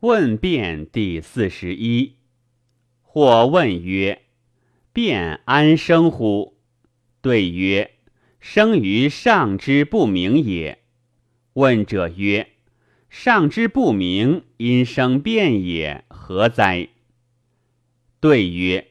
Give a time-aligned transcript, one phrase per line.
[0.00, 2.16] 问辩第四十一。
[3.00, 4.22] 或问曰
[4.92, 6.58] ：“辩安生乎？”
[7.22, 7.92] 对曰
[8.38, 10.80] ：“生于上之不明也。”
[11.54, 12.48] 问者曰
[13.08, 16.88] ：“上之不明，因生辩也，何哉？”
[18.20, 18.88] 对曰：“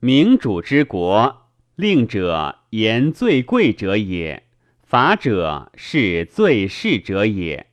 [0.00, 4.42] 明主之国，令者言最贵者也，
[4.82, 7.67] 法者是最是者也。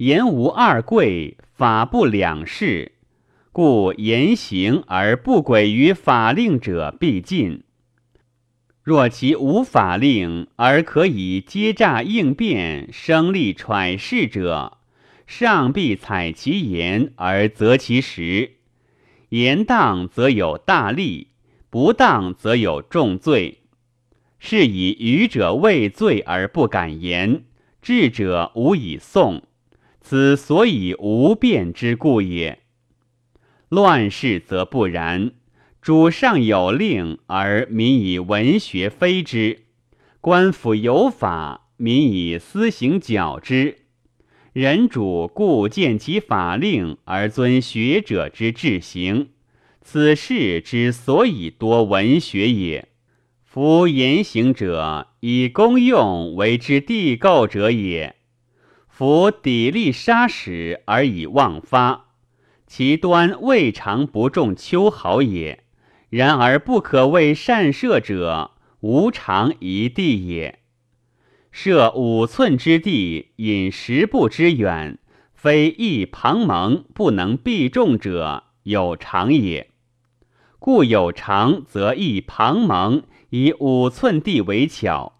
[0.00, 2.92] 言无二贵。”法不两世，
[3.52, 7.64] 故言行而不轨于法令者必禁。
[8.82, 14.78] 若其无法令而可以接诈应变、生利揣事者，
[15.26, 18.52] 上必采其言而择其实。
[19.28, 21.28] 言当则有大利，
[21.68, 23.58] 不当则有重罪。
[24.38, 27.44] 是以愚者畏罪而不敢言，
[27.82, 29.42] 智者无以颂。
[30.00, 32.60] 此所以无变之故也。
[33.68, 35.32] 乱世则不然，
[35.80, 39.60] 主上有令而民以文学非之；
[40.20, 43.76] 官府有法，民以私行矫之。
[44.52, 49.28] 人主故见其法令而遵学者之治行，
[49.80, 52.88] 此事之所以多文学也。
[53.44, 58.16] 夫言行者以公用为之地构者也。
[59.00, 62.08] 夫砥砺杀使而以妄发，
[62.66, 65.64] 其端未尝不中秋毫也。
[66.10, 68.50] 然而不可谓善射者，
[68.80, 70.58] 无常一地也。
[71.50, 74.98] 射五寸之地，引十步之远，
[75.32, 79.70] 非一旁蒙不能必中者，有常也。
[80.58, 85.19] 故有常，则一旁蒙以五寸地为巧。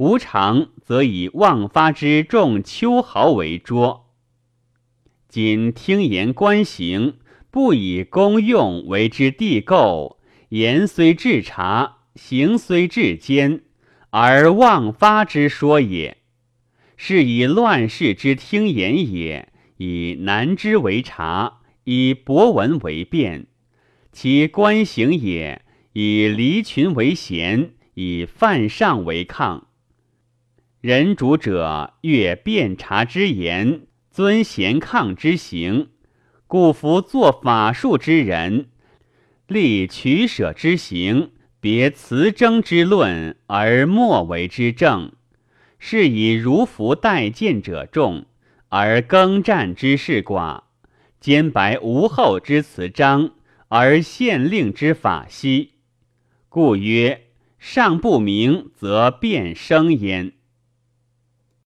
[0.00, 4.14] 无常则以妄发之众秋毫为拙。
[5.28, 7.18] 今听言观行，
[7.50, 13.60] 不以功用为之地构，言虽至察，行虽至坚，
[14.08, 16.16] 而妄发之说也。
[16.96, 23.42] 是以乱世之听言也，以难之为察，以博闻为辩；
[24.12, 25.60] 其观行也，
[25.92, 29.66] 以离群为贤，以犯上为抗。
[30.80, 35.88] 人主者悦辩察之言，尊贤抗之行，
[36.46, 38.70] 故夫作法术之人，
[39.46, 45.12] 立取舍之行，别辞争之论，而莫为之正。
[45.78, 48.24] 是以如服待见者众，
[48.70, 50.62] 而耕战之事寡；
[51.20, 53.32] 兼白无后之辞章，
[53.68, 55.72] 而县令之法稀。
[56.48, 57.26] 故曰：
[57.58, 60.32] 上不明，则变生焉。